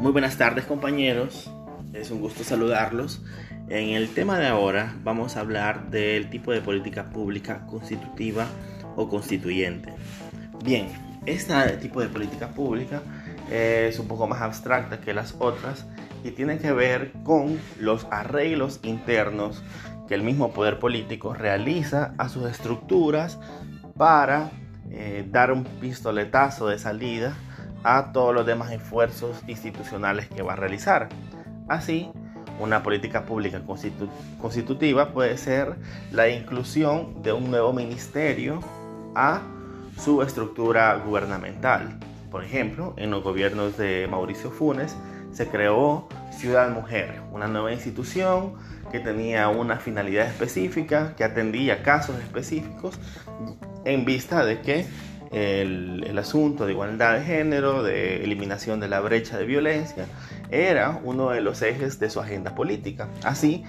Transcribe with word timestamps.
Muy 0.00 0.12
buenas 0.12 0.38
tardes 0.38 0.64
compañeros, 0.64 1.50
es 1.92 2.12
un 2.12 2.20
gusto 2.20 2.44
saludarlos. 2.44 3.20
En 3.68 3.90
el 3.90 4.14
tema 4.14 4.38
de 4.38 4.46
ahora 4.46 4.94
vamos 5.02 5.36
a 5.36 5.40
hablar 5.40 5.90
del 5.90 6.30
tipo 6.30 6.52
de 6.52 6.60
política 6.60 7.10
pública 7.10 7.66
constitutiva 7.66 8.46
o 8.94 9.08
constituyente. 9.08 9.92
Bien, 10.64 10.86
este 11.26 11.52
tipo 11.78 12.00
de 12.00 12.08
política 12.08 12.46
pública 12.46 13.02
es 13.50 13.98
un 13.98 14.06
poco 14.06 14.28
más 14.28 14.40
abstracta 14.40 15.00
que 15.00 15.12
las 15.12 15.34
otras 15.40 15.84
y 16.22 16.30
tiene 16.30 16.58
que 16.58 16.70
ver 16.70 17.10
con 17.24 17.58
los 17.80 18.06
arreglos 18.12 18.78
internos 18.84 19.64
que 20.06 20.14
el 20.14 20.22
mismo 20.22 20.52
poder 20.52 20.78
político 20.78 21.34
realiza 21.34 22.14
a 22.18 22.28
sus 22.28 22.48
estructuras 22.48 23.40
para 23.96 24.52
eh, 24.92 25.26
dar 25.28 25.50
un 25.50 25.64
pistoletazo 25.64 26.68
de 26.68 26.78
salida 26.78 27.34
a 27.84 28.12
todos 28.12 28.34
los 28.34 28.46
demás 28.46 28.72
esfuerzos 28.72 29.42
institucionales 29.46 30.28
que 30.28 30.42
va 30.42 30.54
a 30.54 30.56
realizar. 30.56 31.08
Así, 31.68 32.10
una 32.60 32.82
política 32.82 33.24
pública 33.24 33.62
constitutiva 34.40 35.12
puede 35.12 35.36
ser 35.36 35.76
la 36.10 36.28
inclusión 36.28 37.22
de 37.22 37.32
un 37.32 37.50
nuevo 37.50 37.72
ministerio 37.72 38.60
a 39.14 39.42
su 39.96 40.22
estructura 40.22 40.96
gubernamental. 40.96 41.98
Por 42.30 42.44
ejemplo, 42.44 42.94
en 42.96 43.10
los 43.10 43.22
gobiernos 43.22 43.76
de 43.76 44.06
Mauricio 44.10 44.50
Funes 44.50 44.96
se 45.32 45.48
creó 45.48 46.08
Ciudad 46.30 46.70
Mujer, 46.70 47.20
una 47.32 47.48
nueva 47.48 47.72
institución 47.72 48.54
que 48.90 49.00
tenía 49.00 49.48
una 49.48 49.76
finalidad 49.76 50.26
específica, 50.26 51.14
que 51.16 51.24
atendía 51.24 51.82
casos 51.82 52.18
específicos 52.18 52.98
en 53.84 54.04
vista 54.04 54.44
de 54.44 54.60
que 54.60 54.86
el, 55.30 56.18
asunto 56.18 56.66
de 56.66 56.72
igualdad 56.72 57.18
de 57.18 57.24
género, 57.24 57.82
de 57.82 58.24
eliminación 58.24 58.80
de 58.80 58.88
la 58.88 59.00
brecha 59.00 59.38
de 59.38 59.46
violencia, 59.46 60.06
era 60.50 61.00
uno 61.04 61.30
de 61.30 61.40
los 61.40 61.62
ejes 61.62 61.98
de 62.00 62.10
su 62.10 62.20
agenda 62.20 62.54
política. 62.54 63.08
Así 63.22 63.64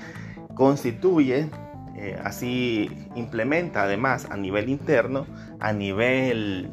constituye, 0.56 1.50
eh, 1.96 2.20
así 2.24 2.90
implementa 3.16 3.84
además 3.84 4.28
a 4.30 4.38
nivel 4.38 4.70
interno, 4.70 5.28
a 5.60 5.72
nivel 5.74 6.72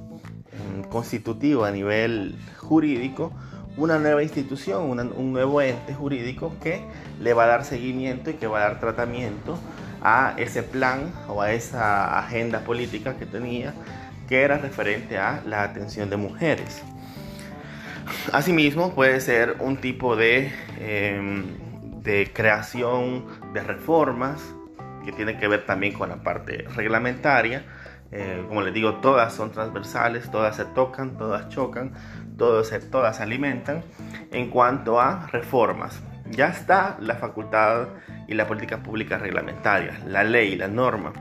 mm, 0.79 0.89
constitutivo, 0.89 1.65
a 1.65 1.71
nivel 1.71 2.37
jurídico, 2.57 3.33
una 3.77 3.99
nueva 3.99 4.23
institución, 4.23 4.89
un 4.89 5.33
nuevo 5.33 5.61
ente 5.61 5.93
jurídico 5.93 6.55
que 6.63 6.81
le 7.21 7.35
va 7.35 7.45
a 7.45 7.47
dar 7.47 7.65
seguimiento 7.65 8.31
y 8.31 8.35
que 8.35 8.47
va 8.47 8.59
a 8.59 8.69
dar 8.69 8.81
tratamiento 8.81 9.59
a 10.03 10.35
ese 10.39 10.63
plan 10.63 11.13
o 11.29 11.43
a 11.43 11.53
esa 11.53 12.19
agenda 12.19 12.61
política 12.61 13.17
que 13.19 13.27
tenía 13.27 13.75
que 14.29 14.43
era 14.43 14.59
referente 14.59 15.19
a 15.19 15.43
la 15.47 15.63
atención 15.63 16.11
de 16.11 16.17
mujeres. 16.17 16.83
Asimismo, 18.33 18.95
puede 18.95 19.21
ser 19.21 19.57
un 19.61 19.79
tipo 19.79 20.17
de, 20.17 20.53
em, 20.79 21.45
de 22.03 22.31
creación 22.33 23.27
de 23.53 23.63
reformas 23.63 24.55
que 25.05 25.13
tiene 25.13 25.39
que 25.39 25.49
ver 25.49 25.67
también 25.67 25.93
con 25.93 26.09
la 26.09 26.17
parte 26.17 26.67
reglamentaria. 26.75 27.65
Eh, 28.13 28.45
como 28.47 28.63
les 28.63 28.73
digo, 28.73 28.97
todas 28.97 29.33
son 29.33 29.51
transversales, 29.51 30.31
todas 30.31 30.57
se 30.57 30.65
tocan, 30.65 31.17
todas 31.19 31.49
chocan, 31.49 31.93
todas 32.37 32.69
se, 32.69 32.79
todas 32.81 33.17
se 33.17 33.23
alimentan. 33.23 33.83
En 34.31 34.51
cuanto 34.51 35.01
a 35.01 35.27
reformas, 35.29 36.01
ya 36.31 36.49
está 36.49 36.97
la 37.01 37.17
facultad 37.17 37.89
y 38.29 38.35
la 38.35 38.47
política 38.47 38.83
pública 38.83 39.19
reglamentaria, 39.19 40.01
la 40.07 40.25
ley, 40.25 40.57
la 40.57 40.69
norma. 40.69 41.13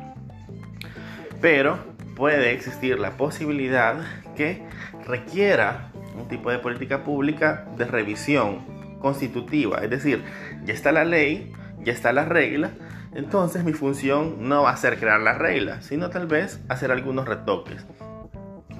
Pero 1.42 1.95
puede 2.16 2.54
existir 2.54 3.00
la 3.00 3.18
posibilidad 3.18 3.98
que 4.36 4.64
requiera 5.06 5.92
un 6.18 6.28
tipo 6.28 6.50
de 6.50 6.60
política 6.60 7.04
pública 7.04 7.66
de 7.78 7.86
revisión 7.86 8.66
constitutiva. 9.00 9.80
Es 9.84 9.90
decir, 9.90 10.24
ya 10.64 10.74
está 10.74 10.92
la 10.92 11.04
ley, 11.04 11.54
ya 11.84 11.94
está 11.94 12.14
la 12.14 12.26
regla, 12.26 12.72
entonces 13.14 13.64
mi 13.64 13.74
función 13.74 14.48
no 14.48 14.64
va 14.64 14.72
a 14.72 14.78
ser 14.78 14.98
crear 14.98 15.20
la 15.22 15.34
regla, 15.34 15.82
sino 15.82 16.10
tal 16.10 16.28
vez 16.28 16.60
hacer 16.70 16.92
algunos 16.92 17.28
retoques. 17.28 17.86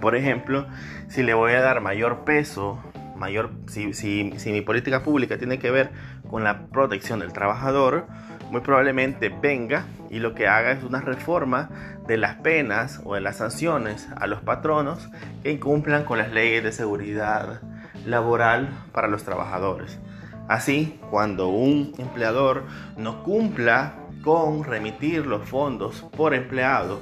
Por 0.02 0.16
ejemplo, 0.16 0.68
si 1.08 1.24
le 1.24 1.34
voy 1.34 1.54
a 1.54 1.62
dar 1.62 1.82
mayor 1.82 2.26
peso, 2.26 2.80
mayor, 3.16 3.52
si, 3.68 3.94
si 3.94 4.52
mi 4.52 4.62
política 4.62 5.04
pública 5.04 5.38
tiene 5.38 5.60
que 5.60 5.72
ver 5.72 5.92
con 6.30 6.44
la 6.44 6.68
protección 6.68 7.20
del 7.20 7.34
trabajador, 7.34 8.08
muy 8.52 8.62
probablemente 8.62 9.30
venga 9.30 9.86
y 10.10 10.20
lo 10.20 10.34
que 10.34 10.48
haga 10.48 10.72
es 10.72 10.84
una 10.84 11.02
reforma 11.02 11.70
de 12.08 12.18
las 12.18 12.36
penas 12.36 13.02
o 13.04 13.16
de 13.16 13.22
las 13.22 13.38
sanciones 13.38 14.08
a 14.16 14.28
los 14.28 14.42
patronos 14.42 15.10
que 15.44 15.52
incumplan 15.52 16.04
con 16.04 16.18
las 16.18 16.32
leyes 16.32 16.64
de 16.64 16.72
seguridad 16.72 17.62
laboral 18.06 18.70
para 18.92 19.08
los 19.08 19.24
trabajadores. 19.24 20.00
Así, 20.48 21.00
cuando 21.10 21.50
un 21.50 21.94
empleador 21.98 22.64
no 22.98 23.24
cumpla 23.24 23.96
con 24.24 24.64
remitir 24.64 25.26
los 25.26 25.48
fondos 25.48 26.06
por 26.16 26.34
empleado 26.34 27.02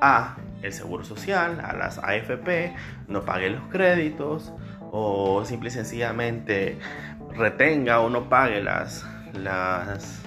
a 0.00 0.36
el 0.62 0.72
Seguro 0.72 1.04
Social, 1.04 1.60
a 1.64 1.72
las 1.72 1.98
AFP, 1.98 2.74
no 3.08 3.24
pague 3.24 3.50
los 3.50 3.62
créditos 3.70 4.52
o 4.90 5.44
simple 5.44 5.68
y 5.68 5.72
sencillamente 5.72 6.78
retenga 7.34 8.00
o 8.00 8.10
no 8.10 8.28
pague 8.28 8.62
las, 8.62 9.06
las 9.34 10.25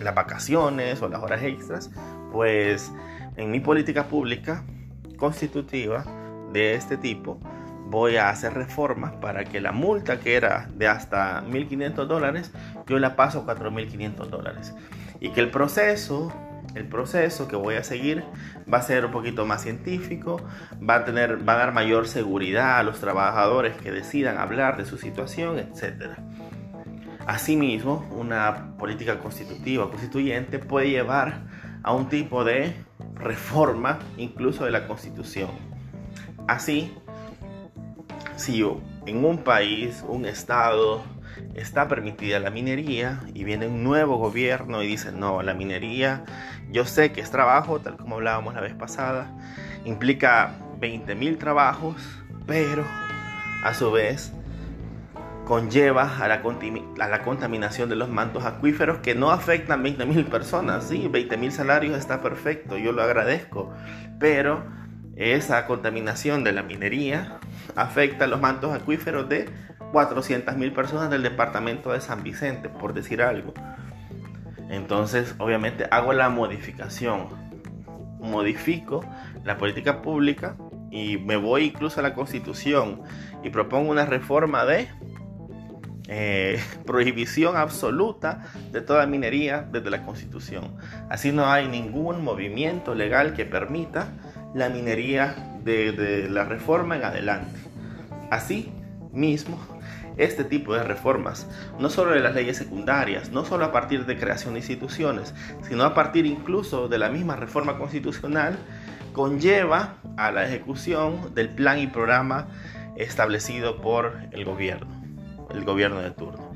las 0.00 0.14
vacaciones 0.14 1.02
o 1.02 1.08
las 1.08 1.22
horas 1.22 1.42
extras, 1.42 1.90
pues 2.32 2.92
en 3.36 3.50
mi 3.50 3.60
política 3.60 4.08
pública 4.08 4.64
constitutiva 5.16 6.04
de 6.52 6.74
este 6.74 6.96
tipo 6.96 7.40
voy 7.88 8.16
a 8.16 8.30
hacer 8.30 8.54
reformas 8.54 9.12
para 9.14 9.44
que 9.44 9.60
la 9.60 9.72
multa 9.72 10.18
que 10.18 10.34
era 10.34 10.68
de 10.74 10.88
hasta 10.88 11.42
1.500 11.44 12.06
dólares, 12.06 12.52
yo 12.86 12.98
la 12.98 13.16
paso 13.16 13.40
a 13.40 13.56
4.500 13.56 14.26
dólares. 14.26 14.74
Y 15.20 15.30
que 15.30 15.40
el 15.40 15.50
proceso, 15.50 16.32
el 16.74 16.88
proceso 16.88 17.48
que 17.48 17.56
voy 17.56 17.76
a 17.76 17.84
seguir 17.84 18.24
va 18.72 18.78
a 18.78 18.82
ser 18.82 19.06
un 19.06 19.12
poquito 19.12 19.46
más 19.46 19.62
científico, 19.62 20.42
va 20.78 20.96
a, 20.96 21.04
tener, 21.04 21.48
va 21.48 21.54
a 21.54 21.58
dar 21.58 21.72
mayor 21.72 22.08
seguridad 22.08 22.78
a 22.78 22.82
los 22.82 23.00
trabajadores 23.00 23.76
que 23.76 23.92
decidan 23.92 24.38
hablar 24.38 24.76
de 24.76 24.84
su 24.84 24.98
situación, 24.98 25.58
etcétera. 25.58 26.16
Asimismo, 27.26 28.06
una 28.12 28.76
política 28.78 29.18
constitutiva 29.18 29.90
constituyente 29.90 30.60
puede 30.60 30.90
llevar 30.90 31.42
a 31.82 31.92
un 31.92 32.08
tipo 32.08 32.44
de 32.44 32.74
reforma 33.14 33.98
incluso 34.16 34.64
de 34.64 34.70
la 34.70 34.86
constitución. 34.86 35.50
Así, 36.46 36.92
si 38.36 38.64
en 39.06 39.24
un 39.24 39.38
país, 39.38 40.04
un 40.06 40.24
estado, 40.24 41.02
está 41.54 41.88
permitida 41.88 42.38
la 42.38 42.50
minería 42.50 43.20
y 43.34 43.44
viene 43.44 43.66
un 43.66 43.82
nuevo 43.82 44.18
gobierno 44.18 44.82
y 44.82 44.86
dice, 44.86 45.10
no, 45.10 45.42
la 45.42 45.54
minería, 45.54 46.24
yo 46.70 46.84
sé 46.84 47.12
que 47.12 47.20
es 47.20 47.30
trabajo, 47.30 47.80
tal 47.80 47.96
como 47.96 48.16
hablábamos 48.16 48.54
la 48.54 48.60
vez 48.60 48.74
pasada, 48.74 49.32
implica 49.84 50.54
20.000 50.80 51.38
trabajos, 51.38 51.96
pero 52.46 52.84
a 53.64 53.74
su 53.74 53.90
vez 53.90 54.32
conlleva 55.46 56.18
a 56.18 56.26
la, 56.26 56.42
a 56.42 57.08
la, 57.08 57.22
contaminación 57.22 57.88
de 57.88 57.94
los 57.94 58.08
mantos 58.08 58.44
acuíferos 58.44 58.98
que 58.98 59.14
no 59.14 59.30
afectan 59.30 59.80
a 59.80 59.88
20.000 59.88 60.26
personas. 60.26 60.88
Sí, 60.88 61.08
20.000 61.10 61.50
salarios 61.50 61.96
está 61.96 62.20
perfecto, 62.20 62.76
yo 62.76 62.90
lo 62.90 63.02
agradezco, 63.02 63.72
pero 64.18 64.64
esa 65.14 65.64
contaminación 65.66 66.42
de 66.42 66.52
la 66.52 66.64
minería 66.64 67.38
afecta 67.76 68.24
a 68.24 68.28
los 68.28 68.40
mantos 68.40 68.74
acuíferos 68.74 69.28
de 69.28 69.48
400.000 69.92 70.74
personas 70.74 71.10
del 71.10 71.22
departamento 71.22 71.92
de 71.92 72.00
San 72.00 72.24
Vicente, 72.24 72.68
por 72.68 72.92
decir 72.92 73.22
algo. 73.22 73.54
Entonces, 74.68 75.36
obviamente, 75.38 75.86
hago 75.92 76.12
la 76.12 76.28
modificación. 76.28 77.28
Modifico 78.18 79.04
la 79.44 79.56
política 79.58 80.02
pública 80.02 80.56
y 80.90 81.18
me 81.18 81.36
voy 81.36 81.66
incluso 81.66 82.00
a 82.00 82.02
la 82.02 82.14
constitución 82.14 83.02
y 83.44 83.50
propongo 83.50 83.92
una 83.92 84.06
reforma 84.06 84.64
de 84.64 84.88
eh, 86.08 86.62
prohibición 86.86 87.56
absoluta 87.56 88.44
de 88.72 88.80
toda 88.80 89.06
minería 89.06 89.66
desde 89.70 89.90
la 89.90 90.04
Constitución. 90.04 90.76
Así 91.10 91.32
no 91.32 91.46
hay 91.46 91.68
ningún 91.68 92.22
movimiento 92.22 92.94
legal 92.94 93.34
que 93.34 93.44
permita 93.44 94.08
la 94.54 94.68
minería 94.68 95.34
de, 95.64 96.28
la 96.30 96.44
reforma 96.44 96.96
en 96.96 97.04
adelante. 97.04 97.58
Así 98.30 98.72
mismo, 99.12 99.58
este 100.16 100.44
tipo 100.44 100.74
de 100.74 100.82
reformas, 100.82 101.46
no 101.78 101.90
solo 101.90 102.12
de 102.12 102.20
las 102.20 102.34
leyes 102.34 102.56
secundarias, 102.56 103.30
no 103.30 103.44
solo 103.44 103.66
a 103.66 103.72
partir 103.72 104.06
de 104.06 104.16
creación 104.16 104.54
de 104.54 104.60
instituciones, 104.60 105.34
sino 105.68 105.84
a 105.84 105.94
partir 105.94 106.24
incluso 106.24 106.88
de 106.88 106.98
la 106.98 107.10
misma 107.10 107.36
reforma 107.36 107.76
constitucional, 107.78 108.56
conlleva 109.12 109.96
a 110.16 110.30
la 110.30 110.46
ejecución 110.46 111.34
del 111.34 111.50
plan 111.50 111.78
y 111.78 111.86
programa 111.86 112.48
establecido 112.96 113.80
por 113.82 114.14
el 114.30 114.44
gobierno 114.44 114.95
el 115.50 115.64
gobierno 115.64 116.00
de 116.00 116.10
turno, 116.10 116.52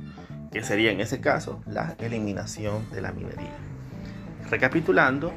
que 0.52 0.62
sería 0.62 0.90
en 0.90 1.00
ese 1.00 1.20
caso 1.20 1.62
la 1.66 1.94
eliminación 1.98 2.90
de 2.90 3.02
la 3.02 3.12
minería. 3.12 3.56
Recapitulando, 4.50 5.32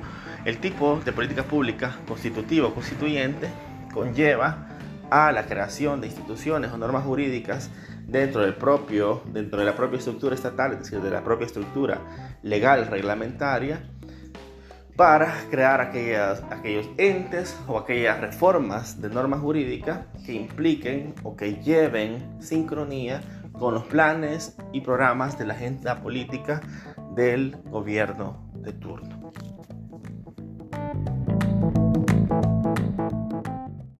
el 0.45 0.57
tipo 0.57 0.99
de 1.03 1.11
política 1.11 1.43
pública 1.43 1.95
constitutiva 2.07 2.67
o 2.67 2.73
constituyente 2.73 3.47
conlleva 3.93 4.67
a 5.09 5.31
la 5.31 5.45
creación 5.45 6.01
de 6.01 6.07
instituciones 6.07 6.71
o 6.71 6.77
normas 6.77 7.03
jurídicas 7.03 7.69
dentro, 8.07 8.41
del 8.41 8.55
propio, 8.55 9.21
dentro 9.31 9.59
de 9.59 9.65
la 9.65 9.75
propia 9.75 9.99
estructura 9.99 10.35
estatal, 10.35 10.73
es 10.73 10.79
decir, 10.79 11.01
de 11.01 11.11
la 11.11 11.23
propia 11.23 11.45
estructura 11.45 11.99
legal 12.41 12.87
reglamentaria, 12.87 13.83
para 14.95 15.33
crear 15.49 15.81
aquellas, 15.81 16.43
aquellos 16.51 16.87
entes 16.97 17.57
o 17.67 17.79
aquellas 17.79 18.19
reformas 18.19 19.01
de 19.01 19.09
normas 19.09 19.39
jurídicas 19.39 20.01
que 20.25 20.33
impliquen 20.33 21.15
o 21.23 21.35
que 21.35 21.55
lleven 21.55 22.41
sincronía 22.41 23.21
con 23.63 23.75
los 23.75 23.85
planes 23.85 24.57
y 24.73 24.81
programas 24.81 25.37
de 25.37 25.45
la 25.45 25.53
agenda 25.53 26.01
política 26.01 26.59
del 27.15 27.55
gobierno 27.69 28.51
de 28.55 28.73
turno. 28.73 29.22